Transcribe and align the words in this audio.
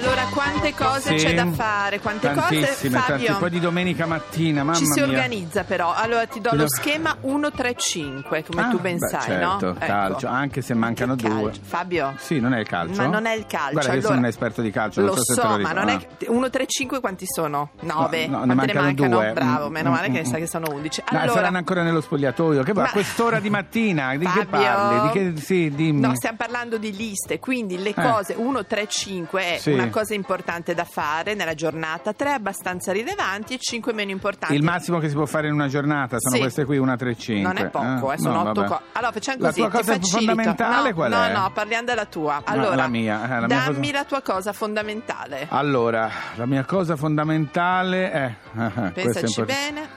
Allora, 0.00 0.22
quante 0.32 0.74
cose 0.74 1.18
Sì, 1.18 1.24
c'è 1.26 1.34
da 1.34 1.50
fare? 1.50 1.98
Quante 1.98 2.28
cose, 2.32 2.60
Tantissime, 2.60 3.02
tanti- 3.04 3.24
Fabio? 3.24 3.38
poi 3.38 3.50
di 3.50 3.58
domenica 3.58 4.06
mattina, 4.06 4.62
mamma 4.62 4.76
Ci 4.78 4.86
si 4.86 5.00
mia. 5.00 5.08
organizza 5.08 5.64
però. 5.64 5.92
Allora 5.92 6.24
ti 6.26 6.40
do 6.40 6.50
lo 6.52 6.68
schema 6.68 7.16
1-3-5, 7.20 8.44
come 8.48 8.62
Ah, 8.62 8.68
tu 8.68 8.78
ben 8.78 8.96
beh, 8.98 9.08
sai, 9.08 9.20
certo, 9.22 9.46
no? 9.66 9.70
Ecco. 9.72 9.78
calcio, 9.86 10.26
anche 10.28 10.62
se 10.62 10.74
mancano 10.74 11.16
Che 11.16 11.28
due. 11.28 11.52
Fabio? 11.62 12.14
Sì, 12.18 12.38
non 12.38 12.54
è 12.54 12.60
il 12.60 12.66
calcio. 12.68 13.02
Ma 13.02 13.08
non 13.08 13.26
è 13.26 13.34
il 13.34 13.46
calcio. 13.46 13.72
Guarda, 13.72 13.90
che 13.90 13.96
io 13.96 14.02
sono 14.02 14.12
allora- 14.14 14.18
un 14.28 14.32
esperto 14.32 14.62
di 14.62 14.70
calcio, 14.70 15.00
Lo 15.00 15.06
non 15.06 15.16
so 15.16 15.34
so, 15.34 15.48
lo 15.48 15.58
ma 15.58 15.72
non 15.72 15.88
è 15.88 15.94
Ah. 15.94 15.98
che 16.16 16.26
1-3-5 16.28 17.00
quanti 17.00 17.24
sono? 17.26 17.70
9. 17.80 18.26
No, 18.28 18.38
no, 18.38 18.44
ne 18.44 18.54
Quante 18.54 18.74
mancano 18.74 19.08
due. 19.16 19.32
Bravo, 19.32 19.68
Mm, 19.68 19.72
meno 19.72 19.90
mm, 19.90 19.92
male 19.92 20.10
che 20.10 20.20
mm, 20.20 20.24
sa 20.24 20.36
mm. 20.36 20.40
che 20.40 20.46
sono 20.46 20.70
11. 20.70 21.02
No, 21.10 21.18
Allora, 21.18 21.34
saranno 21.34 21.56
ancora 21.56 21.82
nello 21.82 22.00
spogliatoio. 22.00 22.62
Che 22.62 22.72
va? 22.72 22.82
Ma- 22.82 22.88
A 22.88 22.92
quest'ora 22.92 23.40
di 23.40 23.50
mattina? 23.50 24.14
Di 24.16 24.24
che 24.26 24.46
Fabio? 24.48 24.60
parli? 24.60 25.00
Di 25.00 25.34
che 25.34 25.40
sì, 25.40 25.72
dimmi. 25.74 26.00
No, 26.02 26.14
stiamo 26.14 26.36
parlando 26.36 26.78
di 26.78 26.94
liste, 26.94 27.40
quindi 27.40 27.82
le 27.82 27.94
cose 27.94 28.34
1, 28.36 28.64
3, 28.64 28.86
5 28.86 29.40
è 29.42 29.54
Eh. 29.54 29.58
Una 29.88 29.96
cosa 30.00 30.14
importante 30.14 30.74
da 30.74 30.84
fare 30.84 31.34
nella 31.34 31.54
giornata, 31.54 32.12
3 32.12 32.32
abbastanza 32.32 32.92
rilevanti 32.92 33.54
e 33.54 33.58
5 33.58 33.92
meno 33.92 34.10
importanti. 34.10 34.54
Il 34.54 34.62
massimo 34.62 34.98
che 34.98 35.08
si 35.08 35.14
può 35.14 35.26
fare 35.26 35.48
in 35.48 35.54
una 35.54 35.68
giornata 35.68 36.16
sono 36.18 36.34
Sì. 36.36 36.40
queste 36.40 36.64
qui, 36.64 36.78
una 36.78 36.96
3 36.96 37.16
5. 37.16 37.42
Non 37.42 37.56
è 37.56 37.68
poco, 37.70 38.12
eh, 38.12 38.18
sono 38.18 38.40
8 38.50 38.64
cose. 38.64 38.82
Allora 38.92 39.12
facciamo 39.12 39.36
La 39.40 39.48
così. 39.48 39.60
tua 39.60 39.70
ti 39.70 39.76
cosa 39.76 39.98
fondamentale 40.00 40.88
no, 40.90 40.94
qual 40.94 41.10
no, 41.10 41.22
è? 41.24 41.32
No, 41.32 41.50
parliamo 41.52 41.84
della 41.86 42.04
tua. 42.06 42.42
Allora, 42.44 42.74
la 42.74 42.88
mia, 42.88 43.24
eh, 43.24 43.40
la 43.40 43.46
mia 43.46 43.56
dammi 43.64 43.74
cosa- 43.86 43.92
la 43.92 44.04
tua 44.04 44.22
cosa 44.22 44.52
fondamentale. 44.52 45.46
Allora, 45.50 46.10
la 46.36 46.46
mia 46.46 46.64
cosa 46.64 46.96
fondamentale 46.96 48.10
è 48.10 48.24
eh, 48.58 48.62
eh, 48.64 48.86
è 48.88 48.90
Pensaci 48.92 49.26
import- 49.40 49.46
bene. 49.46 49.88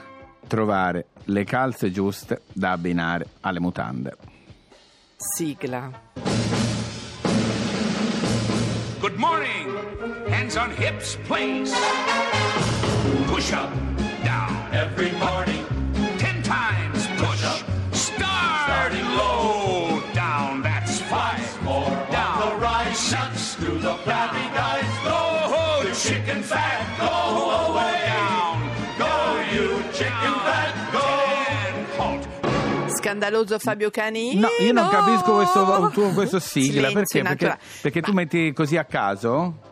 trovare 0.46 1.06
le 1.24 1.44
calze 1.44 1.90
giuste 1.90 2.42
da 2.52 2.72
abbinare 2.72 3.26
alle 3.40 3.60
mutande. 3.60 4.16
Sigla. 5.16 5.90
Hands 10.42 10.56
on 10.56 10.70
hips, 10.72 11.16
please. 11.28 11.72
Push 13.30 13.52
up, 13.52 13.70
down. 14.24 14.50
Every 14.72 15.12
morning. 15.12 15.64
Ten 16.18 16.42
times 16.42 17.06
push. 17.14 17.44
Starting 17.92 19.06
low, 19.14 20.02
down. 20.12 20.62
That's 20.62 20.98
five. 21.02 21.46
More 21.62 21.94
down. 22.10 22.40
the 22.40 22.56
rise. 22.56 22.98
Six 22.98 23.54
through 23.54 23.78
the 23.78 23.94
flabby 24.02 24.42
guys. 24.52 24.90
Go, 25.04 25.88
the 25.88 25.94
chicken 25.94 26.42
fat. 26.42 26.90
Go 26.98 27.70
away. 27.70 28.02
Down. 28.10 28.58
Go, 28.98 29.14
you 29.54 29.68
chicken 29.92 30.34
fat. 30.42 30.72
Go. 30.90 31.06
Ten. 31.46 31.86
Halt. 32.00 32.90
Scandaloso 32.96 33.60
Fabio 33.60 33.90
Canino. 33.90 34.40
No, 34.40 34.48
io 34.58 34.72
non 34.72 34.88
capisco 34.88 35.34
questo, 35.36 35.90
tuo- 35.92 36.10
questo 36.10 36.40
sigla 36.42 36.88
Silenzio 36.88 37.22
perché, 37.22 37.46
perché, 37.46 37.62
perché 37.82 38.00
tu 38.00 38.10
metti 38.10 38.52
così 38.52 38.76
a 38.76 38.84
caso 38.84 39.70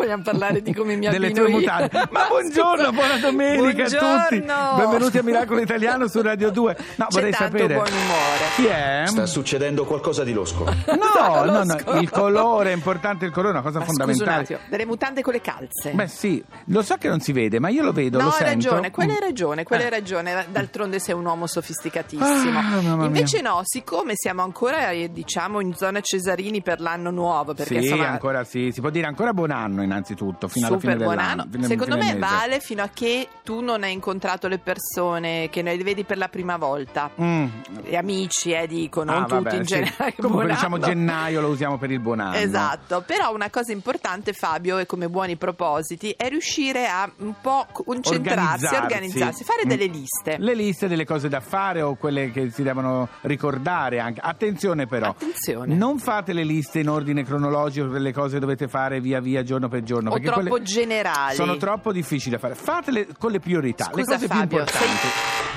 Vogliamo 0.00 0.22
parlare 0.22 0.62
di 0.62 0.72
come 0.74 0.96
mi 0.96 1.06
delle 1.10 1.30
tue 1.32 1.48
mutande. 1.48 1.90
Ma 2.10 2.26
buongiorno, 2.28 2.84
Scusa. 2.86 2.92
buona 2.92 3.16
domenica 3.18 3.84
a 3.84 3.88
tutti. 3.88 4.40
Buongiorno. 4.40 4.76
Benvenuti 4.76 5.18
a 5.18 5.22
Miracolo 5.22 5.60
Italiano 5.60 6.08
su 6.08 6.22
Radio 6.22 6.50
2. 6.50 6.76
No, 6.96 7.06
C'è 7.06 7.14
vorrei 7.14 7.30
tanto 7.32 7.56
sapere 7.58 7.74
buon 7.74 7.86
umore. 7.92 8.44
chi 8.56 8.66
è? 8.66 9.02
Sta 9.06 9.26
succedendo 9.26 9.84
qualcosa 9.84 10.24
di 10.24 10.32
losco. 10.32 10.64
No, 11.00 11.44
no, 11.44 11.64
no, 11.64 11.76
Conosco. 11.84 11.98
il 12.00 12.10
colore 12.10 12.70
è 12.70 12.74
importante, 12.74 13.24
il 13.24 13.30
colore 13.32 13.52
è 13.56 13.60
una 13.60 13.62
cosa 13.62 13.78
Ma 13.78 13.84
un 13.84 13.90
fondamentale. 13.90 14.42
attimo, 14.42 14.58
delle 14.68 14.86
mutande 14.86 15.22
con 15.22 15.32
le 15.32 15.40
calze. 15.40 15.90
Beh 15.92 16.06
sì, 16.08 16.42
lo 16.66 16.82
so 16.82 16.96
che 16.96 17.08
non 17.08 17.20
si 17.20 17.32
vede, 17.32 17.58
ma 17.58 17.68
io 17.68 17.82
lo 17.82 17.92
vedo, 17.92 18.18
No, 18.18 18.24
lo 18.24 18.30
hai 18.30 18.36
sento. 18.36 18.68
ragione, 18.70 18.90
quella 18.90 19.12
hai 19.12 19.18
Mm. 19.18 19.22
ragione, 19.22 19.62
quella 19.64 19.82
hai 19.82 19.88
Eh. 19.88 19.92
ragione. 19.92 20.46
D'altronde 20.48 20.98
sei 20.98 21.14
un 21.14 21.24
uomo 21.24 21.46
sofisticatissimo. 21.46 22.58
Ah. 22.58 23.04
Invece 23.04 23.40
no, 23.40 23.60
siccome 23.64 24.12
siamo 24.14 24.42
ancora, 24.42 24.90
eh, 24.90 25.10
diciamo, 25.10 25.60
in 25.60 25.74
zona 25.74 26.00
Cesarini 26.00 26.62
per 26.62 26.80
l'anno 26.80 27.10
nuovo, 27.10 27.54
perché 27.54 27.80
sì, 27.80 27.88
insomma... 27.88 28.08
ancora 28.08 28.44
sì, 28.44 28.70
si 28.72 28.80
può 28.80 28.90
dire 28.90 29.06
ancora 29.06 29.32
buon 29.32 29.50
anno 29.50 29.82
innanzitutto, 29.90 30.48
fino 30.48 30.66
alla 30.66 30.76
Super 30.78 30.92
fine 30.92 31.04
buon 31.04 31.16
dell'anno. 31.16 31.46
Secondo 31.66 31.98
fine 31.98 32.12
me 32.14 32.18
vale 32.18 32.60
fino 32.60 32.82
a 32.82 32.88
che 32.92 33.28
tu 33.42 33.60
non 33.60 33.82
hai 33.82 33.92
incontrato 33.92 34.48
le 34.48 34.58
persone 34.58 35.48
che 35.50 35.62
ne 35.62 35.76
vedi 35.78 36.04
per 36.04 36.18
la 36.18 36.28
prima 36.28 36.56
volta. 36.56 37.10
Mm. 37.20 37.46
Gli 37.88 37.94
amici, 37.96 38.52
eh, 38.52 38.66
dico, 38.66 39.04
non 39.04 39.16
Ah, 39.16 39.20
tutti 39.24 39.34
vabbè, 39.42 39.54
in 39.56 39.66
sì. 39.66 39.74
generale. 39.74 40.14
Comunque 40.18 40.46
diciamo 40.48 40.78
gennaio 40.78 41.40
lo 41.40 41.48
usiamo 41.48 41.78
per 41.78 41.90
il 41.90 42.00
buon 42.00 42.20
anno. 42.20 42.36
Esatto, 42.36 43.02
però 43.06 43.34
una 43.34 43.50
cosa 43.50 43.72
importante 43.72 44.32
Fabio 44.32 44.78
e 44.78 44.86
come 44.86 45.08
buoni 45.08 45.36
propositi 45.36 46.14
è 46.16 46.28
riuscire 46.28 46.86
a 46.88 47.10
un 47.18 47.34
po' 47.40 47.66
concentrarsi, 47.72 48.64
Organizzarsi. 48.66 48.76
organizzarsi, 48.76 49.44
fare 49.44 49.62
Mm. 49.64 49.68
delle 49.68 49.86
liste. 49.86 50.36
Le 50.38 50.54
liste 50.54 50.88
delle 50.88 51.04
cose 51.04 51.28
da 51.28 51.40
fare 51.40 51.82
o 51.82 51.94
quelle 51.96 52.30
che 52.30 52.50
si 52.50 52.62
devono 52.62 53.08
ricordare 53.22 53.98
anche. 54.00 54.20
Attenzione 54.22 54.86
però, 54.86 55.08
Attenzione. 55.08 55.74
non 55.74 55.98
fate 55.98 56.32
le 56.32 56.44
liste 56.44 56.78
in 56.80 56.88
ordine 56.88 57.24
cronologico 57.24 57.88
per 57.88 58.00
le 58.00 58.12
cose 58.12 58.34
che 58.34 58.40
dovete 58.40 58.68
fare 58.68 59.00
via 59.00 59.20
via 59.20 59.42
giorno 59.42 59.68
per 59.68 59.79
giorno. 59.82 60.10
O 60.10 60.12
perché 60.14 60.30
troppo 60.30 60.62
generali. 60.62 61.34
Sono 61.34 61.56
troppo 61.56 61.92
difficili 61.92 62.32
da 62.32 62.38
fare. 62.38 62.54
Fatele 62.54 63.08
con 63.18 63.30
le 63.30 63.40
priorità, 63.40 63.90
le 63.92 64.02
Scusa, 64.02 64.12
cose 64.14 64.26
più 64.28 64.36
Fabio, 64.36 64.58
importanti. 64.58 65.06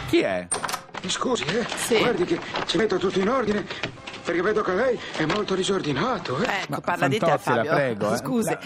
Chi 0.10 0.20
è? 0.20 0.48
Mi 1.04 1.10
scusi, 1.10 1.44
eh? 1.44 1.66
Sì. 1.76 1.98
Guardi 1.98 2.24
che 2.24 2.40
ci 2.66 2.78
metto 2.78 2.98
tutto 2.98 3.20
in 3.20 3.28
ordine, 3.28 3.66
perché 4.24 4.42
vedo 4.42 4.62
che 4.62 4.74
lei 4.74 4.98
è 5.18 5.26
molto 5.26 5.54
disordinato, 5.54 6.38
eh? 6.42 6.44
Ecco, 6.44 6.66
Ma 6.70 6.80
parla 6.80 7.08
di 7.10 7.20
te 7.20 7.38
Fabio. 7.38 7.74
prego, 7.74 8.14
eh. 8.14 8.18
Scusi. 8.18 8.52
La- 8.52 8.60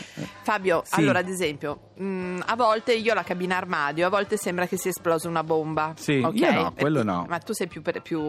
Fabio, 0.44 0.84
Sì. 0.86 1.00
allora 1.00 1.18
ad 1.20 1.30
esempio, 1.30 1.90
mh, 1.96 2.42
a 2.46 2.56
volte 2.56 2.94
io 2.94 3.12
ho 3.12 3.16
la 3.16 3.24
cabina 3.24 3.58
armadio, 3.58 4.06
a 4.06 4.10
volte 4.10 4.38
sembra 4.38 4.68
che 4.68 4.78
sia 4.78 4.92
esplosa 4.92 5.28
una 5.28 5.44
bomba. 5.44 5.94
Sì, 5.98 6.22
ok? 6.24 6.36
io 6.36 6.52
no, 6.52 6.74
quello 6.78 7.02
no. 7.02 7.26
Ma 7.28 7.40
tu 7.40 7.54
sei 7.54 7.68
più, 7.68 7.82
per- 7.82 8.04
più 8.04 8.22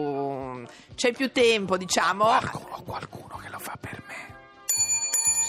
c'hai 0.95 1.13
più 1.13 1.31
tempo, 1.31 1.77
diciamo. 1.77 2.23
Qualcuno, 2.25 2.81
qualcuno 2.83 3.39
che 3.43 3.49
lo 3.51 3.59
fa 3.59 3.75
per 3.79 4.01
me. 4.07 4.37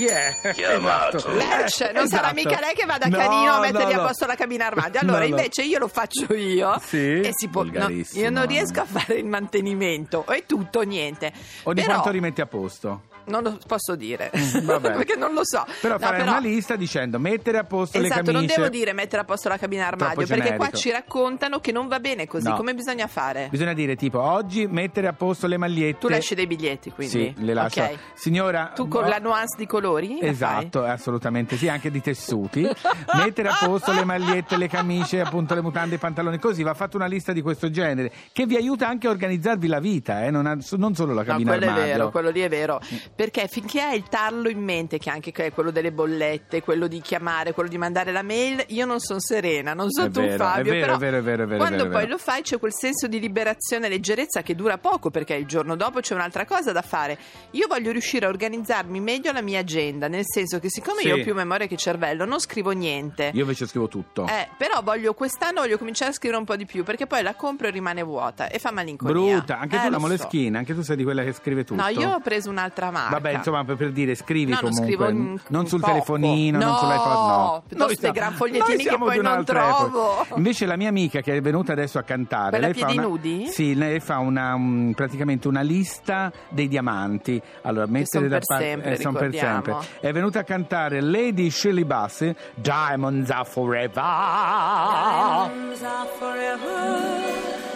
Chi 0.00 0.06
è? 0.06 0.34
Chiamato. 0.54 1.18
Esatto. 1.18 1.34
Lerch, 1.34 1.80
non 1.92 2.08
sarà 2.08 2.32
Esatto. 2.32 2.34
mica 2.34 2.58
lei 2.58 2.74
che 2.74 2.86
va 2.86 2.96
da 2.96 3.06
No, 3.08 3.16
canino 3.18 3.52
a 3.52 3.60
mettergli 3.60 3.92
no, 3.92 3.98
a 3.98 4.02
no. 4.02 4.06
posto 4.06 4.24
la 4.24 4.34
cabina 4.34 4.66
armadio. 4.68 4.98
Allora, 5.00 5.18
No, 5.18 5.24
no. 5.24 5.28
invece 5.36 5.62
io 5.62 5.78
lo 5.78 5.88
faccio 5.88 6.32
io. 6.32 6.80
Sì? 6.82 7.20
E 7.20 7.32
si 7.36 7.48
può. 7.48 7.64
io 7.64 8.30
non 8.30 8.46
riesco 8.46 8.80
a 8.80 8.86
fare 8.86 9.16
il 9.16 9.26
mantenimento. 9.26 10.24
È 10.24 10.44
tutto 10.46 10.78
o 10.78 10.82
niente. 10.82 11.30
Ogni 11.64 11.80
Però, 11.82 11.92
quanto 11.92 12.10
rimetti 12.12 12.40
a 12.40 12.46
posto? 12.46 13.02
Non 13.26 13.42
lo 13.42 13.58
posso 13.66 13.94
dire. 13.96 14.30
Mm. 14.60 14.80
Perché 14.82 15.16
non 15.16 15.32
lo 15.32 15.40
so. 15.44 15.64
Però 15.80 15.94
No, 15.94 16.00
fare 16.00 16.22
una 16.22 16.38
lista 16.38 16.76
dicendo 16.76 17.18
mettere 17.18 17.58
a 17.58 17.64
posto 17.64 17.98
le 17.98 18.06
Esatto, 18.06 18.24
camicie. 18.24 18.46
non 18.46 18.56
devo 18.56 18.68
dire 18.68 18.92
mettere 18.92 19.22
a 19.22 19.24
posto 19.24 19.48
la 19.48 19.56
cabina 19.58 19.86
armadio, 19.86 20.26
perché 20.26 20.56
qua 20.56 20.70
ci 20.70 20.90
raccontano 20.90 21.60
che 21.60 21.72
non 21.72 21.88
va 21.88 21.98
bene 22.00 22.26
così. 22.26 22.48
No. 22.48 22.56
Come 22.56 22.74
bisogna 22.74 23.06
fare? 23.06 23.48
Bisogna 23.50 23.72
dire 23.72 23.96
tipo 23.96 24.20
oggi 24.20 24.66
mettere 24.66 25.06
a 25.06 25.12
posto 25.12 25.46
le 25.46 25.56
magliette. 25.56 25.98
Tu 25.98 26.08
lasci 26.08 26.34
dei 26.34 26.46
biglietti, 26.46 26.90
quindi. 26.90 27.12
Sì, 27.12 27.34
le 27.44 27.54
lascio. 27.54 27.82
Ok. 27.82 27.98
Signora. 28.14 28.72
Tu 28.74 28.88
con 28.88 29.08
la 29.08 29.18
nuance 29.18 29.56
di 29.56 29.66
colori? 29.66 30.18
Esatto, 30.20 30.84
assolutamente 30.84 31.56
sì, 31.56 31.68
anche 31.68 31.90
di 31.90 32.00
tessuti. 32.00 32.62
Mettere 33.14 33.48
a 33.48 33.56
posto 33.64 33.92
le 33.92 34.04
magliette, 34.04 34.56
le 34.56 34.68
camicie, 34.68 35.20
appunto 35.20 35.54
le 35.54 35.62
mutande, 35.62 35.94
i 35.96 35.98
pantaloni, 35.98 36.38
così 36.38 36.62
va 36.62 36.74
fatta 36.74 36.96
una 36.96 37.06
lista 37.06 37.32
di 37.32 37.40
questo 37.42 37.70
genere 37.70 38.10
che 38.32 38.46
vi 38.46 38.56
aiuta 38.56 38.88
anche 38.88 39.06
a 39.06 39.10
organizzarvi 39.10 39.66
la 39.66 39.80
vita, 39.80 40.24
eh, 40.24 40.30
non, 40.30 40.46
ha- 40.46 40.58
non 40.76 40.94
solo 40.94 41.12
la 41.14 41.24
fai? 41.24 41.42
No, 41.44 41.50
cabina 41.50 41.50
quello 41.52 41.64
è 41.64 41.68
armadio. 41.68 41.92
vero, 41.92 42.10
quello 42.10 42.30
lì 42.30 42.40
è 42.40 42.48
vero. 42.48 42.80
Perché 43.20 43.48
finché 43.48 43.82
hai 43.82 43.98
il 43.98 44.04
tarlo 44.04 44.48
in 44.48 44.64
mente, 44.64 44.96
che 44.96 45.10
anche 45.10 45.30
è 45.30 45.52
quello 45.52 45.70
delle 45.70 45.92
bollette, 45.92 46.62
quello 46.62 46.86
di 46.86 47.02
chiamare, 47.02 47.52
quello 47.52 47.68
di 47.68 47.76
mandare 47.76 48.12
la 48.12 48.22
mail, 48.22 48.64
io 48.68 48.86
non 48.86 48.98
sono 48.98 49.20
serena, 49.20 49.74
non 49.74 49.90
so 49.90 50.04
È 50.04 50.10
tu 50.10 50.20
vero, 50.20 50.32
è 50.32 50.36
Fabio, 50.38 50.72
vero, 50.72 50.80
però 50.86 50.94
è 50.94 50.98
vero, 50.98 51.16
è 51.18 51.20
vero, 51.20 51.42
è 51.42 51.46
vero, 51.46 51.58
quando 51.58 51.84
è 51.84 51.86
è 51.86 51.90
poi 51.90 52.06
lo 52.06 52.16
fai 52.16 52.40
c'è 52.40 52.58
quel 52.58 52.72
senso 52.72 53.08
di 53.08 53.20
liberazione 53.20 53.88
e 53.88 53.88
leggerezza 53.90 54.40
che 54.40 54.54
dura 54.54 54.78
poco, 54.78 55.10
perché 55.10 55.34
il 55.34 55.44
giorno 55.44 55.76
dopo 55.76 56.00
c'è 56.00 56.14
un'altra 56.14 56.46
cosa 56.46 56.72
da 56.72 56.80
fare. 56.80 57.18
Io 57.50 57.66
voglio 57.68 57.92
riuscire 57.92 58.24
a 58.24 58.30
organizzarmi 58.30 59.00
meglio 59.00 59.32
la 59.32 59.42
mia 59.42 59.60
agenda, 59.60 60.08
nel 60.08 60.24
senso 60.24 60.58
che 60.58 60.70
siccome 60.70 61.02
Sì. 61.02 61.08
io 61.08 61.16
ho 61.16 61.22
più 61.22 61.34
memoria 61.34 61.66
che 61.66 61.76
cervello, 61.76 62.24
non 62.24 62.40
scrivo 62.40 62.70
niente. 62.70 63.32
Io 63.34 63.42
invece 63.42 63.66
scrivo 63.66 63.86
tutto. 63.88 64.26
Eh, 64.28 64.48
però 64.56 64.80
voglio 64.82 65.12
quest'anno 65.12 65.60
voglio 65.60 65.76
cominciare 65.76 66.12
a 66.12 66.14
scrivere 66.14 66.38
un 66.40 66.46
po' 66.46 66.56
di 66.56 66.64
più 66.64 66.84
perché 66.84 67.06
poi 67.06 67.22
la 67.22 67.34
compro 67.34 67.66
e 67.66 67.70
rimane 67.70 68.02
vuota 68.02 68.48
e 68.48 68.58
fa 68.58 68.70
malinconia. 68.70 69.12
Brutta, 69.36 69.58
anche 69.58 69.76
Eh, 69.76 69.78
tu 69.78 69.90
la 69.90 69.98
lo 69.98 70.16
so. 70.16 70.28
Anche 70.56 70.74
tu 70.74 70.80
sei 70.80 70.96
di 70.96 71.04
quella 71.04 71.22
che 71.22 71.34
scrive 71.34 71.64
tutto. 71.64 71.82
No, 71.82 71.88
io 71.88 72.14
ho 72.14 72.20
preso 72.20 72.48
un'altra 72.48 72.90
marca. 73.10 73.20
Vabbè, 73.22 73.36
insomma, 73.36 73.64
per, 73.64 73.76
per 73.76 73.90
dire, 73.92 74.14
scrivi 74.14 74.52
No, 74.52 74.58
non 74.62 74.70
comunque. 74.70 74.86
scrivo 74.86 75.06
un- 75.08 75.38
non 75.48 75.66
sul 75.66 75.80
poco. 75.80 75.92
telefonino, 75.92 76.58
non 76.58 76.68
No, 76.68 76.76
sull'iPhone, 76.78 77.14
no. 77.28 77.62
piuttosto 77.66 77.76
Noi 77.76 77.86
dei 77.86 77.96
siamo- 77.96 78.14
gran 78.14 78.32
fogliettini 78.32 78.66
noi 78.68 78.76
che 78.76 78.82
siamo 78.82 79.04
poi 79.04 79.16
di 79.16 79.22
non 79.22 79.32
un'altra 79.32 79.64
epoca. 79.68 79.78
trovo. 79.84 80.26
Invece 80.36 80.66
la 80.66 80.76
mia 80.76 80.88
amica 80.88 81.20
che 81.20 81.36
è 81.36 81.40
venuta 81.40 81.72
adesso 81.72 81.98
a 81.98 82.02
cantare, 82.02 82.50
Quella 82.50 82.66
lei 82.68 82.76
a 82.76 82.78
fa 82.78 82.84
piedi 82.86 82.98
una, 82.98 83.06
nudi? 83.08 83.46
Sì, 83.48 83.74
lei 83.74 84.00
fa 84.00 84.18
una, 84.18 84.54
um, 84.54 84.92
praticamente 84.94 85.48
una 85.48 85.60
lista 85.62 86.32
dei 86.48 86.68
diamanti. 86.68 87.40
Allora, 87.62 87.86
mettere 87.86 88.28
da 88.28 88.38
parte 88.44 88.64
sempre, 88.64 88.96
son 89.00 89.14
per 89.14 89.34
sempre. 89.34 89.76
È 90.00 90.12
venuta 90.12 90.40
a 90.40 90.44
cantare 90.44 91.00
Lady 91.00 91.50
Shirley 91.50 91.84
Bassey, 91.84 92.34
Diamonds 92.54 93.30
are 93.30 93.44
forever. 93.44 94.02
Diamonds 94.02 95.82
are 95.82 96.08
forever. 96.18 97.69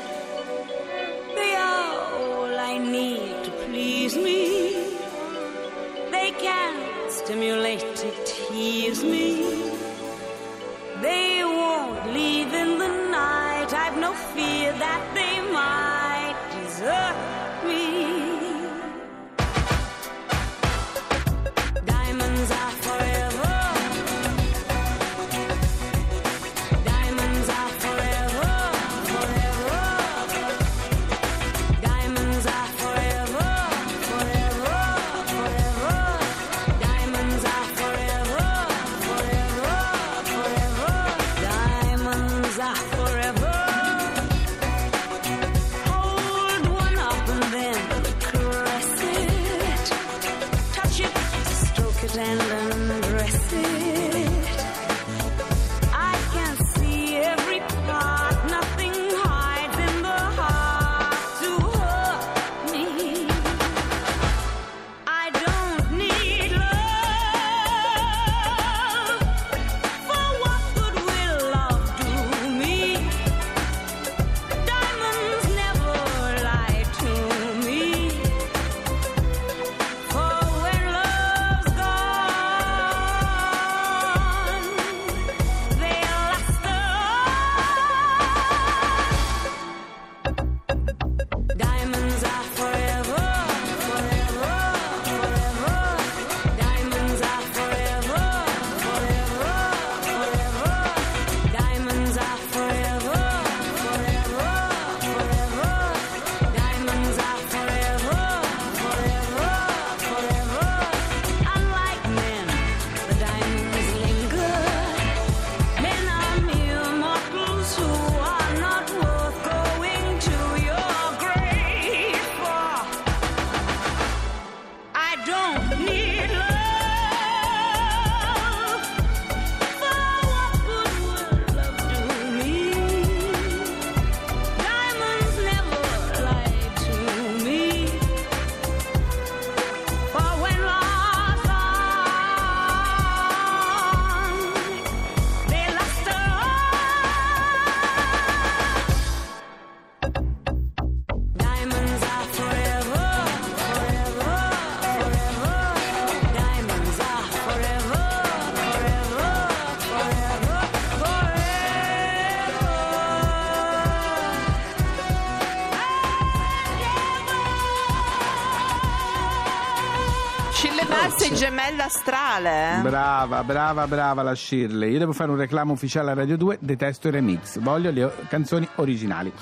Gemella 171.75 171.85
astrale. 171.85 172.77
eh? 172.79 172.81
Brava, 172.83 173.43
brava, 173.43 173.87
brava 173.87 174.23
la 174.23 174.35
Shirley. 174.35 174.93
Io 174.93 174.99
devo 175.01 175.13
fare 175.13 175.31
un 175.31 175.37
reclamo 175.37 175.73
ufficiale 175.73 176.13
a 176.13 176.15
Radio 176.15 176.37
2, 176.37 176.59
detesto 176.61 177.09
i 177.09 177.11
remix, 177.11 177.59
voglio 177.59 177.91
le 177.91 178.13
canzoni 178.29 178.67
originali. 178.77 179.33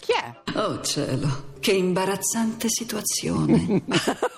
Chi 0.00 0.12
è? 0.12 0.58
Oh 0.58 0.80
cielo, 0.80 1.51
che 1.62 1.70
imbarazzante 1.70 2.66
situazione. 2.68 3.82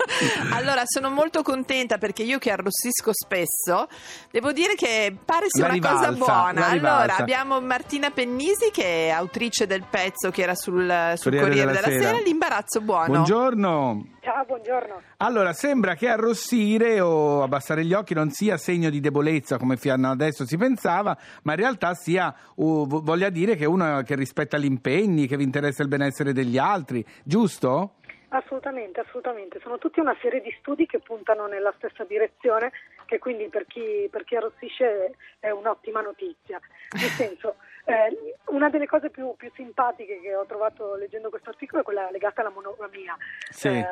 Allora, 0.52 0.82
sono 0.84 1.10
molto 1.10 1.42
contenta 1.42 1.96
perché 1.96 2.22
io 2.22 2.38
che 2.38 2.50
arrossisco 2.50 3.10
spesso, 3.12 3.88
devo 4.30 4.52
dire 4.52 4.74
che 4.74 5.16
pare 5.24 5.46
sia 5.48 5.66
La 5.66 5.72
una 5.74 5.80
cosa 5.80 6.10
rivalsa, 6.10 6.32
buona. 6.32 6.60
la 6.60 6.68
Allora, 6.68 7.16
abbiamo 7.16 7.60
Martina 7.60 8.10
Pennisi 8.10 8.70
che 8.70 9.06
è 9.06 9.10
autrice 9.10 9.66
del 9.66 9.84
pezzo 9.88 10.30
che 10.30 10.42
era 10.42 10.54
sul, 10.54 11.14
sul 11.16 11.32
Corriere 11.32 11.40
Corriere 11.40 11.72
della 11.72 11.86
della, 11.86 12.00
Sera. 12.00 12.16
Sera, 12.16 12.22
l'imbarazzo 12.22 12.80
buono. 12.82 13.06
Buongiorno. 13.06 14.06
Ciao, 14.20 14.44
buongiorno. 14.46 15.02
Allora, 15.18 15.52
sembra 15.52 15.94
che 15.94 16.08
arrossire 16.08 17.00
o 17.00 17.42
abbassare 17.42 17.84
gli 17.84 17.92
occhi 17.92 18.14
non 18.14 18.30
sia 18.30 18.56
segno 18.56 18.88
di 18.88 19.00
debolezza 19.00 19.58
come 19.58 19.76
fino 19.76 20.08
adesso 20.08 20.46
si 20.46 20.56
pensava, 20.56 21.16
ma 21.42 21.52
in 21.52 21.58
realtà 21.58 21.94
sia, 21.94 22.34
uh, 22.54 22.86
vo- 22.86 23.00
voglia 23.02 23.28
dire 23.30 23.54
che 23.54 23.64
uno 23.64 24.02
che 24.02 24.14
rispetta 24.14 24.56
gli 24.58 24.64
impegni, 24.64 25.26
che 25.26 25.36
vi 25.36 25.44
interessa 25.44 25.82
il 25.82 25.88
benessere 25.88 26.32
degli 26.32 26.56
altri, 26.56 27.04
giusto? 27.22 27.94
Assolutamente, 28.28 29.00
assolutamente. 29.00 29.61
Sono 29.62 29.78
tutti 29.78 30.00
una 30.00 30.16
serie 30.20 30.40
di 30.40 30.52
studi 30.58 30.87
che 30.87 30.99
puntano 30.99 31.46
nella 31.46 31.72
stessa 31.76 32.02
direzione, 32.02 32.72
che 33.06 33.19
quindi 33.20 33.48
per 33.48 33.65
chi, 33.67 34.08
per 34.10 34.24
chi 34.24 34.34
arrossisce 34.34 35.15
è 35.38 35.50
un'ottima 35.50 36.00
notizia. 36.00 36.58
Nel 36.98 37.10
senso, 37.15 37.56
eh, 37.84 38.34
una 38.46 38.70
delle 38.70 38.86
cose 38.86 39.10
più, 39.10 39.36
più 39.36 39.53
simpatiche 39.55 40.19
che 40.20 40.34
ho 40.34 40.44
trovato 40.46 40.96
leggendo 40.96 41.29
questo 41.29 41.50
articolo 41.50 41.82
è 41.82 41.84
quella 41.84 42.10
legata 42.10 42.41
alla 42.41 42.50
monogamia. 42.50 43.17
Sì. 43.50 43.69
Eh, 43.69 43.86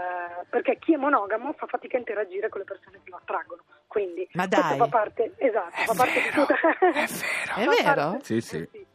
perché 0.51 0.77
chi 0.81 0.95
è 0.95 0.97
monogamo 0.97 1.53
fa 1.53 1.67
fatica 1.67 1.95
a 1.95 2.01
interagire 2.01 2.49
con 2.49 2.61
le 2.63 2.67
persone 2.67 2.99
che 3.05 3.11
lo 3.11 3.17
attraggono. 3.19 3.63
Quindi 3.87 4.29
Ma 4.33 4.49
questo 4.49 4.67
dai. 4.71 4.79
fa 4.79 4.87
parte, 4.89 5.33
esatto, 5.37 5.83
fa 5.85 5.95
parte 5.95 6.21
di 6.21 6.31
tutto. 6.31 6.55
è 6.55 7.05
È 7.05 7.07
Fa 7.07 7.71
vero? 7.71 8.11
parte- 8.11 8.25
Sì, 8.25 8.41
sì. 8.41 8.69
sì. 8.73 8.87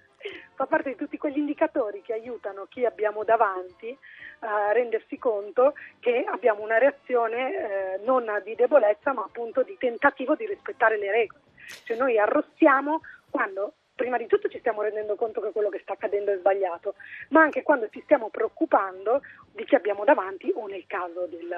Fa 0.56 0.66
parte 0.66 0.90
di 0.90 0.96
tutti 0.96 1.18
quegli 1.20 1.38
indicatori 1.38 2.02
che 2.02 2.14
aiutano 2.14 2.66
chi 2.68 2.84
abbiamo 2.84 3.24
davanti 3.24 3.96
a 4.40 4.72
rendersi 4.72 5.18
conto 5.18 5.74
che 6.00 6.24
abbiamo 6.28 6.62
una 6.64 6.78
reazione 6.78 7.96
eh, 7.96 8.00
non 8.06 8.26
di 8.44 8.56
debolezza 8.56 9.14
ma 9.14 9.24
appunto 9.24 9.64
di 9.64 9.76
tentativo 9.78 10.36
di 10.36 10.46
rispettare 10.46 10.98
le 10.98 11.12
regole. 11.12 11.42
Cioè 11.84 11.98
noi 11.98 12.18
arrossiamo 12.18 13.02
quando 13.30 13.74
prima 13.98 14.18
di 14.18 14.28
tutto 14.28 14.48
ci 14.48 14.60
stiamo 14.60 14.82
rendendo 14.84 15.16
conto 15.16 15.42
che 15.42 15.52
quello 15.52 15.70
che 15.70 15.80
sta 15.82 15.94
accadendo 15.94 16.32
è 16.32 16.38
sbagliato, 16.38 16.94
ma 17.30 17.42
anche 17.42 17.64
quando 17.64 17.90
ci 17.92 18.00
stiamo 18.06 18.30
preoccupando 18.30 19.22
di 19.58 19.66
chi 19.66 19.74
abbiamo 19.74 20.04
davanti 20.06 20.52
o 20.54 20.68
nel 20.68 20.84
caso 20.86 21.26
del, 21.28 21.52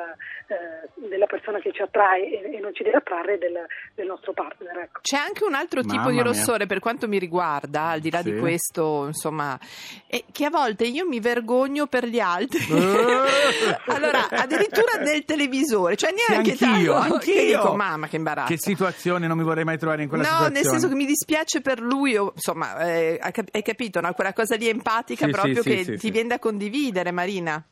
eh, 0.47 1.07
della 1.09 1.25
persona 1.25 1.59
che 1.59 1.73
ci 1.73 1.81
attrae 1.81 2.31
e, 2.31 2.55
e 2.55 2.59
non 2.61 2.73
ci 2.73 2.81
deve 2.83 2.97
attrarre 2.97 3.37
del, 3.37 3.59
del 3.93 4.07
nostro 4.07 4.31
partner. 4.31 4.77
Ecco. 4.77 4.99
C'è 5.01 5.17
anche 5.17 5.43
un 5.43 5.53
altro 5.53 5.81
tipo 5.81 5.95
Mamma 5.95 6.07
di 6.09 6.13
mia. 6.15 6.23
rossore 6.23 6.65
per 6.65 6.79
quanto 6.79 7.09
mi 7.09 7.19
riguarda, 7.19 7.89
al 7.89 7.99
di 7.99 8.09
là 8.09 8.21
Sì. 8.21 8.31
di 8.31 8.39
questo, 8.39 9.05
insomma, 9.07 9.59
è 10.07 10.23
che 10.31 10.45
a 10.45 10.49
volte 10.49 10.85
io 10.85 11.05
mi 11.05 11.19
vergogno 11.19 11.87
per 11.87 12.05
gli 12.05 12.19
altri. 12.19 12.63
allora, 13.87 14.29
addirittura 14.29 14.97
del 15.03 15.25
televisore, 15.25 15.95
cioè 15.97 16.11
Sì, 16.15 16.31
neanche 16.31 16.51
anch'io, 16.51 16.93
tanto 16.93 17.13
anch'io. 17.15 17.33
che 17.33 17.45
dico, 17.47 17.75
mamma 17.75 18.07
che 18.07 18.15
imbarazzo. 18.15 18.47
Che 18.53 18.57
situazione, 18.59 19.27
non 19.27 19.37
mi 19.37 19.43
vorrei 19.43 19.63
mai 19.65 19.77
trovare 19.77 20.03
in 20.03 20.07
quella 20.09 20.23
no, 20.23 20.29
situazione. 20.29 20.59
nel 20.61 20.69
senso 20.69 20.87
che 20.87 20.95
mi 20.95 21.05
dispiace 21.05 21.61
per 21.61 21.79
lui, 21.81 22.15
o- 22.15 22.28
insomma, 22.35 22.79
eh, 22.87 23.17
hai 23.21 23.31
cap- 23.31 23.49
hai 23.51 23.61
capito, 23.61 24.01
no? 24.01 24.13
quella 24.13 24.33
cosa 24.33 24.55
lì 24.55 24.67
empatica 24.67 25.25
Sì, 25.25 25.31
proprio 25.31 25.61
sì, 25.61 25.69
che 25.69 25.83
sì, 25.83 25.97
ti 25.97 26.11
viene 26.11 26.29
da 26.29 26.39
condividere, 26.39 27.11
Marina. 27.11 27.63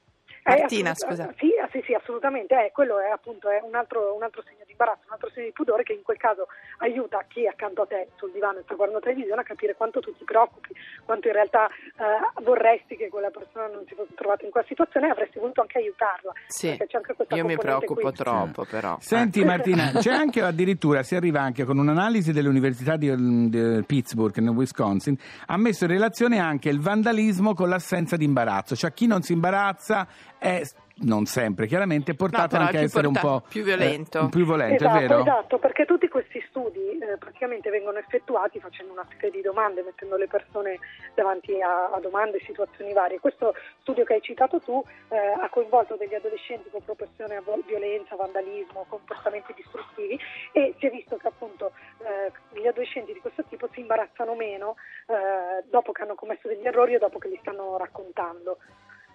Eh, 0.48 0.60
Martina, 0.60 0.94
scusa. 0.96 1.34
Sì, 1.38 1.52
ah, 1.62 1.68
sì, 1.72 1.82
sì, 1.86 1.94
assolutamente. 1.94 2.56
Eh, 2.56 2.72
quello 2.72 3.00
è 3.00 3.10
appunto 3.10 3.50
è 3.50 3.60
un, 3.62 3.76
altro, 3.76 4.16
un 4.16 4.24
altro 4.24 4.42
segno 4.44 4.64
di 4.66 4.72
imbarazzo, 4.72 5.02
un 5.08 5.12
altro 5.14 5.30
segno 5.34 5.48
di 5.48 5.52
pudore 5.52 5.84
che 5.84 5.92
in 5.92 6.04
quel 6.04 6.18
caso 6.18 6.48
aiuta 6.78 7.26
chi 7.28 7.44
è 7.44 7.48
accanto 7.48 7.82
a 7.82 7.86
te 7.86 8.10
sul 8.16 8.32
divano 8.32 8.60
e 8.60 8.62
sta 8.64 8.76
guardando 8.76 9.02
televisione 9.04 9.42
a 9.42 9.44
capire 9.44 9.76
quanto 9.76 10.00
tu 10.00 10.16
ti 10.16 10.24
preoccupi, 10.24 10.74
quanto 11.04 11.28
in 11.28 11.34
realtà 11.34 11.68
eh, 11.68 12.42
vorresti 12.44 12.96
che 12.96 13.10
quella 13.10 13.30
persona 13.30 13.68
non 13.68 13.84
si 13.88 13.96
fosse 13.96 14.14
trovata 14.16 14.46
in 14.46 14.52
quella 14.52 14.66
situazione 14.68 15.08
e 15.08 15.10
avresti 15.10 15.38
voluto 15.38 15.62
anche 15.62 15.80
aiutarla. 15.80 16.32
Sì, 16.48 16.68
Perché 16.70 16.88
c'è 16.88 16.98
anche 16.98 17.14
questa 17.14 17.36
io 17.36 17.46
mi 17.46 17.58
preoccupo 17.58 18.02
qui. 18.02 18.14
troppo 18.14 18.64
però. 18.64 18.98
Senti 19.02 19.44
Martina, 19.44 19.92
c'è 20.00 20.12
anche 20.12 20.42
addirittura, 20.42 21.04
si 21.04 21.16
arriva 21.16 21.42
anche 21.42 21.66
con 21.66 21.78
un'analisi 21.78 22.32
dell'Università 22.32 22.96
di, 22.96 23.14
di 23.50 23.84
Pittsburgh 23.86 24.38
nel 24.38 24.56
Wisconsin, 24.56 25.18
ha 25.48 25.58
messo 25.58 25.84
in 25.84 25.92
relazione 25.92 26.40
anche 26.40 26.70
il 26.70 26.80
vandalismo 26.80 27.54
con 27.54 27.68
l'assenza 27.68 28.16
di 28.16 28.24
imbarazzo, 28.24 28.76
cioè 28.78 28.94
chi 28.94 29.08
non 29.08 29.24
si 29.24 29.34
imbarazza 29.34 30.08
è 30.38 30.62
non 31.00 31.26
sempre 31.26 31.68
chiaramente 31.68 32.16
portato 32.16 32.56
è 32.56 32.60
anche 32.60 32.78
a 32.78 32.82
essere 32.82 33.08
un 33.08 33.14
po' 33.14 33.44
più 33.48 33.64
violento. 33.64 34.26
eh, 34.26 34.30
più 34.30 34.46
violento, 34.46 34.84
esatto, 34.84 34.98
è 34.98 35.08
vero? 35.08 35.20
Esatto, 35.22 35.60
perché 35.60 35.86
tutti 35.86 36.08
questi 36.08 36.44
studi 36.50 36.98
eh, 36.98 37.18
praticamente 37.18 37.70
vengono 37.70 38.00
effettuati 38.00 38.60
facendo 38.60 38.94
una 38.94 39.06
serie 39.14 39.30
di 39.30 39.42
domande, 39.42 39.84
mettendo 39.84 40.16
le 40.16 40.28
persone 40.28 40.80
davanti 41.14 41.62
a, 41.62 41.92
a 41.92 42.00
domande 42.00 42.38
e 42.38 42.44
situazioni 42.46 42.94
varie. 42.94 43.20
Questo 43.20 43.54
studio 43.82 44.04
che 44.06 44.16
hai 44.16 44.22
citato 44.22 44.60
tu 44.60 44.84
eh, 45.10 45.18
ha 45.18 45.48
coinvolto 45.50 45.96
degli 45.96 46.16
adolescenti 46.16 46.70
con 46.70 46.84
propensione 46.84 47.36
a 47.36 47.44
violenza, 47.66 48.16
vandalismo, 48.16 48.86
comportamenti 48.88 49.54
distruttivi 49.56 50.20
e 50.52 50.76
si 50.80 50.88
è 50.88 50.90
visto 50.90 51.18
che 51.18 51.28
appunto 51.28 51.74
eh, 52.00 52.60
gli 52.60 52.66
adolescenti 52.66 53.14
di 53.14 53.20
questo 53.20 53.44
tipo 53.44 53.70
si 53.72 53.82
imbarazzano 53.82 54.34
meno 54.34 54.76
eh, 55.08 55.64
dopo 55.70 55.92
che 55.92 56.02
hanno 56.02 56.16
commesso 56.16 56.48
degli 56.48 56.66
errori 56.66 56.96
o 56.96 57.00
dopo 57.00 57.20
che 57.20 57.30
li 57.30 57.38
stanno 57.42 57.78
raccontando. 57.78 58.58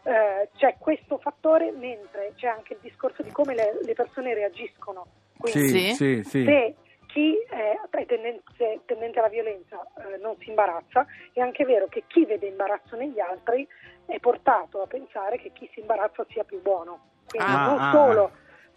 Eh, 0.04 0.49
c'è 0.56 0.76
questo 0.78 1.18
fattore 1.18 1.71
mentre 1.71 2.32
c'è 2.37 2.49
anche 2.49 2.73
il 2.75 2.80
discorso 2.82 3.23
di 3.23 3.30
come 3.30 3.54
le, 3.54 3.78
le 3.82 3.94
persone 3.94 4.35
reagiscono. 4.35 5.06
Quindi 5.38 5.92
Sì, 5.94 6.23
Sì. 6.25 6.44
se 6.44 6.75
chi 7.06 7.37
è, 7.49 7.78
è 7.90 8.06
tendenze- 8.06 8.80
tendente 8.87 9.18
alla 9.18 9.28
violenza 9.28 9.87
eh, 9.99 10.16
non 10.18 10.37
si 10.38 10.49
imbarazza, 10.49 11.06
è 11.32 11.40
anche 11.40 11.64
vero 11.64 11.87
che 11.87 12.04
chi 12.06 12.25
vede 12.25 12.47
imbarazzo 12.47 12.97
negli 12.97 13.21
altri 13.21 13.66
è 14.06 14.18
portato 14.18 14.82
a 14.82 14.87
pensare 14.87 15.38
che 15.38 15.52
chi 15.52 15.68
si 15.73 15.80
imbarazza 15.80 16.25
sia 16.30 16.42
più 16.42 16.61
buono. 16.61 17.11
Quindi 17.28 17.52
Ah, 17.52 17.66
non, 17.66 17.78
ah, 17.78 17.90
solo, 17.92 18.25
ah. 18.25 18.30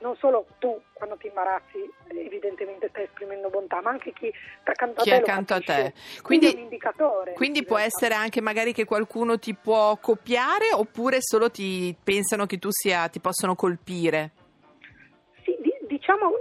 Non 0.05 0.15
solo 0.17 0.45
tu 0.59 0.79
quando 0.93 1.17
ti 1.17 1.25
imbarazzi 1.27 1.89
evidentemente 2.09 2.89
stai 2.89 3.05
esprimendo 3.05 3.50
bontà, 3.50 3.81
ma 3.81 3.89
anche 3.89 4.13
chi 4.13 4.31
sta 4.62 4.71
accanto 4.71 5.01
Chi 5.01 5.09
a 5.09 5.15
è 5.15 5.21
te. 5.21 5.24
accanto 5.31 5.53
a 5.55 5.59
te. 5.59 5.93
Quindi, 6.21 6.21
Quindi- 6.21 6.47
è 6.51 6.53
un 6.53 6.59
indicatore. 6.63 7.33
Quindi 7.33 7.59
in 7.59 7.65
può 7.65 7.77
realtà. 7.77 7.95
essere 7.97 8.13
anche 8.13 8.39
magari 8.41 8.71
che 8.71 8.85
qualcuno 8.85 9.39
ti 9.39 9.55
può 9.55 9.97
copiare 9.97 10.67
oppure 10.74 11.17
solo 11.21 11.50
ti 11.50 11.95
pensano 12.03 12.45
che 12.45 12.59
tu 12.59 12.69
sia, 12.71 13.07
ti 13.09 13.19
possono 13.19 13.55
colpire. 13.55 14.31
Sì, 15.43 15.57
di- 15.59 15.75
diciamo 15.88 16.38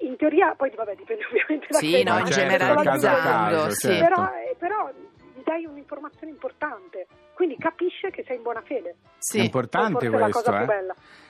in 0.00 0.16
teoria, 0.16 0.54
poi 0.54 0.70
vabbè 0.74 0.94
dipende 0.94 1.24
ovviamente 1.32 1.66
da 1.70 1.78
Sì, 1.78 1.90
che- 1.90 2.04
no, 2.04 2.18
in 2.18 2.24
da- 2.24 2.30
generalizzando, 2.30 3.62
caso, 3.62 3.70
sì. 3.70 3.86
certo. 3.88 4.04
Però, 4.14 4.30
però 4.58 4.90
gli 5.34 5.42
dai 5.44 5.64
un'informazione 5.64 6.30
importante, 6.30 7.06
quindi 7.34 7.56
capisce 7.56 8.10
che 8.10 8.22
sei 8.26 8.36
in 8.36 8.42
buona 8.42 8.60
fede. 8.62 8.90
È 8.90 8.94
Sì. 9.18 9.40
importante 9.44 10.06
è 10.06 10.10
la 10.10 10.18
questo, 10.18 10.42
cosa 10.42 10.52
più 10.52 10.62
eh. 10.62 10.66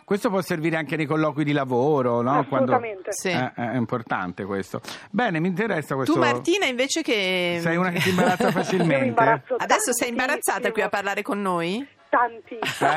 Questo 0.08 0.30
può 0.30 0.40
servire 0.40 0.78
anche 0.78 0.96
nei 0.96 1.04
colloqui 1.04 1.44
di 1.44 1.52
lavoro, 1.52 2.22
no? 2.22 2.46
Quando- 2.48 2.72
Assolutamente. 2.72 3.12
Sì. 3.12 3.28
Eh, 3.28 3.52
eh, 3.54 3.72
è 3.72 3.76
importante 3.76 4.46
questo. 4.46 4.80
Bene, 5.10 5.38
mi 5.38 5.48
interessa 5.48 5.96
questo. 5.96 6.14
Tu 6.14 6.18
Martina 6.18 6.64
invece 6.64 7.02
che... 7.02 7.58
Sei 7.60 7.76
una 7.76 7.90
che 7.90 8.00
si 8.00 8.08
imbarazza 8.08 8.48
facilmente? 8.50 9.42
Adesso 9.58 9.92
sei 9.92 10.08
imbarazzata 10.08 10.72
qui 10.72 10.80
a 10.80 10.88
parlare 10.88 11.20
con 11.20 11.42
noi? 11.42 11.86
Tantissimo. 12.08 12.88
Eh. 12.88 12.96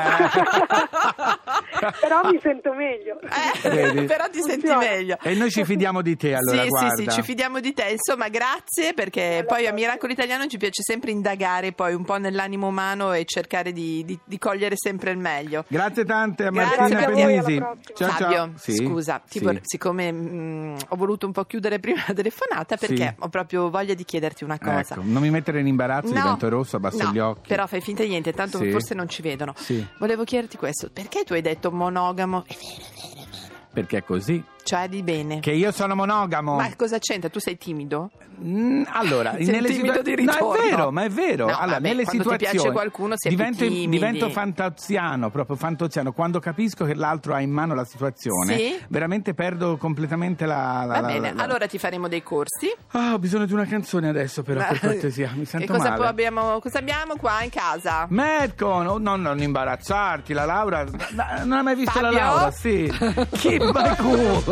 Però 2.00 2.20
mi 2.30 2.38
sento 2.42 2.72
meglio. 2.74 3.18
Eh, 3.20 4.04
però 4.04 4.28
ti 4.28 4.40
senti 4.40 4.66
Funziona. 4.66 4.78
meglio. 4.78 5.16
E 5.22 5.34
noi 5.34 5.50
ci 5.50 5.64
fidiamo 5.64 6.02
di 6.02 6.16
te, 6.16 6.34
allora, 6.34 6.62
sì, 6.62 6.68
guarda. 6.68 6.94
sì, 6.96 7.02
sì, 7.04 7.10
ci 7.10 7.22
fidiamo 7.22 7.60
di 7.60 7.72
te. 7.72 7.88
Insomma, 7.90 8.28
grazie 8.28 8.94
perché 8.94 9.44
poi 9.46 9.66
a 9.66 9.72
Miracolo 9.72 10.12
Italiano 10.12 10.46
ci 10.46 10.58
piace 10.58 10.82
sempre 10.82 11.10
indagare 11.10 11.72
poi 11.72 11.94
un 11.94 12.04
po' 12.04 12.16
nell'animo 12.18 12.66
umano 12.68 13.12
e 13.12 13.24
cercare 13.24 13.72
di, 13.72 14.04
di- 14.04 14.18
di 14.24 14.38
cogliere 14.38 14.74
sempre 14.76 15.10
il 15.10 15.18
meglio. 15.18 15.64
Grazie 15.68 16.04
tante 16.04 16.46
a 16.46 16.50
Grazie 16.50 16.94
Martina 16.94 17.04
prossima. 17.06 17.76
Ciao, 17.94 18.08
Fabio, 18.10 18.36
ciao. 18.36 18.50
Sì, 18.56 18.74
scusa, 18.76 19.22
sì. 19.26 19.38
vor- 19.40 19.60
siccome 19.62 20.12
mm, 20.12 20.76
ho 20.88 20.96
voluto 20.96 21.26
un 21.26 21.32
po' 21.32 21.44
chiudere 21.44 21.78
prima 21.78 22.02
la 22.06 22.14
telefonata 22.14 22.76
perché 22.76 22.96
Sì. 22.96 23.14
ho 23.18 23.28
proprio 23.28 23.70
voglia 23.70 23.94
di 23.94 24.04
chiederti 24.04 24.44
una 24.44 24.58
cosa. 24.58 24.94
Ecco, 24.94 25.02
non 25.04 25.22
mi 25.22 25.30
mettere 25.30 25.60
in 25.60 25.66
imbarazzo, 25.66 26.12
No, 26.12 26.20
divento 26.20 26.48
rosso, 26.48 26.76
abbasso 26.76 27.02
no, 27.02 27.10
gli 27.12 27.18
occhi. 27.18 27.48
Però 27.48 27.66
fai 27.66 27.80
finta 27.80 28.02
di 28.02 28.08
niente, 28.10 28.32
tanto 28.32 28.58
Sì. 28.58 28.70
forse 28.70 28.94
non 28.94 29.08
ci 29.08 29.22
vedono. 29.22 29.54
Sì. 29.56 29.84
Volevo 29.98 30.24
chiederti 30.24 30.56
questo, 30.56 30.90
perché 30.92 31.24
tu 31.24 31.32
hai 31.32 31.40
detto 31.40 31.70
monogamo? 31.72 32.44
È 32.46 32.54
vero, 32.54 33.26
Perché 33.72 33.98
è 33.98 34.04
così. 34.04 34.42
Cioè 34.62 34.88
di 34.88 35.02
bene. 35.02 35.40
Che 35.40 35.52
io 35.52 35.70
sono 35.72 35.94
monogamo. 35.94 36.56
Ma 36.56 36.68
cosa 36.76 36.98
c'entra? 36.98 37.28
Tu 37.28 37.38
sei 37.40 37.56
timido? 37.58 38.10
Mm, 38.42 38.82
allora, 38.88 39.32
Sei 39.36 39.46
nelle 39.46 39.68
timido 39.68 39.94
situa- 39.98 40.14
di 40.16 40.24
No, 40.24 40.32
ritorno. 40.32 40.54
è 40.62 40.68
vero, 40.70 40.90
ma 40.90 41.04
è 41.04 41.08
vero. 41.10 41.46
No, 41.46 41.52
allora, 41.56 41.76
vabbè, 41.76 41.88
nelle 41.88 42.04
situazioni 42.06 42.36
piace 42.38 42.70
qualcuno 42.72 43.14
più 43.16 43.30
divento, 43.30 43.64
divento 43.68 44.30
fantaziano, 44.30 45.30
proprio 45.30 45.54
fantaziano. 45.56 46.12
Quando 46.12 46.40
capisco 46.40 46.84
che 46.84 46.94
l'altro 46.94 47.34
ha 47.34 47.40
in 47.40 47.50
mano 47.50 47.74
la 47.74 47.84
situazione, 47.84 48.56
Sì? 48.56 48.80
veramente 48.88 49.34
perdo 49.34 49.76
completamente 49.76 50.46
la. 50.46 50.84
la- 50.86 50.94
Va 50.94 51.00
la- 51.00 51.06
bene, 51.06 51.32
la- 51.34 51.42
allora 51.42 51.66
ti 51.66 51.78
faremo 51.78 52.08
dei 52.08 52.22
corsi. 52.22 52.74
Ah, 52.92 53.12
ho 53.12 53.18
bisogno 53.18 53.44
di 53.46 53.52
una 53.52 53.66
canzone 53.66 54.08
adesso, 54.08 54.42
però, 54.42 54.60
per 54.66 54.80
cortesia. 54.80 55.30
Mi 55.34 55.44
sento 55.44 55.72
cosa, 55.74 55.90
male. 55.90 56.06
abbiamo, 56.06 56.58
cosa 56.58 56.78
abbiamo 56.78 57.14
qua 57.16 57.42
in 57.44 57.50
casa? 57.50 58.06
Metcon, 58.08 58.86
oh, 58.86 58.98
no, 58.98 59.14
non 59.16 59.40
imbarazzarti, 59.40 60.32
la 60.32 60.44
Laura. 60.46 60.84
la- 61.14 61.42
Non 61.44 61.58
hai 61.58 61.62
mai 61.62 61.74
visto 61.76 61.92
Fabio? 61.92 62.10
la 62.10 62.24
Laura? 62.24 62.50
Sì. 62.50 62.90
Chi 63.38 63.58
Baku. 63.58 64.51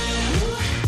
Ooh. 0.00 0.87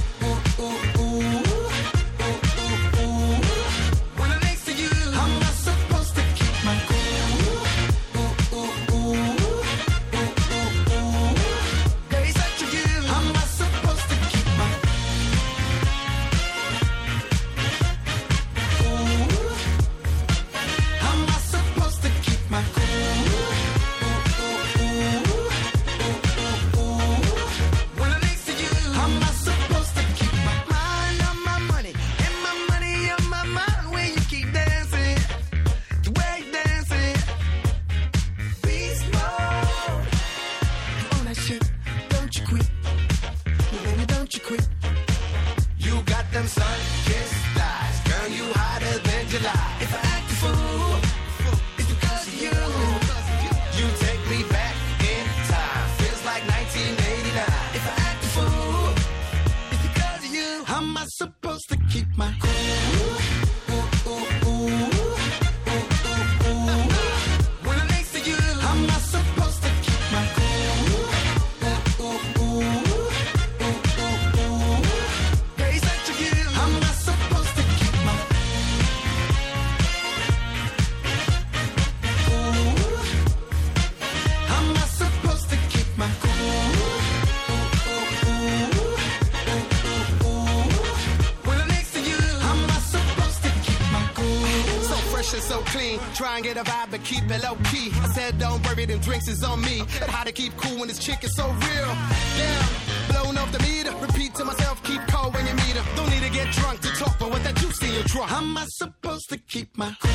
Try 96.14 96.36
and 96.36 96.44
get 96.44 96.56
a 96.56 96.62
vibe, 96.62 96.90
but 96.90 97.02
keep 97.04 97.24
it 97.30 97.42
low 97.42 97.56
key. 97.70 97.90
I 98.02 98.08
said, 98.12 98.38
don't 98.38 98.64
worry, 98.66 98.86
them 98.86 98.98
drinks 99.00 99.28
is 99.28 99.42
on 99.42 99.60
me. 99.60 99.82
But 99.98 100.08
how 100.08 100.24
to 100.24 100.32
keep 100.32 100.56
cool 100.56 100.78
when 100.78 100.88
this 100.88 100.98
chick 100.98 101.24
is 101.24 101.34
so 101.36 101.46
real. 101.48 101.90
Damn, 102.36 102.64
blown 103.10 103.38
off 103.38 103.50
the 103.52 103.58
meter. 103.60 103.92
Repeat 103.96 104.34
to 104.36 104.44
myself, 104.44 104.82
keep 104.82 105.00
cold 105.08 105.34
when 105.34 105.46
you 105.46 105.54
meet 105.54 105.76
her. 105.76 105.96
Don't 105.96 106.10
need 106.10 106.22
to 106.22 106.30
get 106.30 106.52
drunk 106.52 106.80
to 106.80 106.88
talk, 106.88 107.18
but 107.18 107.30
what 107.30 107.42
that 107.44 107.56
juice 107.56 107.82
in 107.82 107.92
your 107.92 108.04
trunk. 108.04 108.28
How 108.30 108.38
am 108.38 108.56
I 108.56 108.66
supposed 108.68 109.28
to 109.30 109.38
keep 109.38 109.76
my 109.76 109.94
cool? 110.00 110.10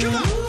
Come 0.00 0.14
on. 0.14 0.41